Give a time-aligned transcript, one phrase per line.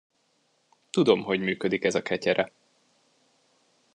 [0.89, 2.51] Tudom, hogy működik ez a ketyere.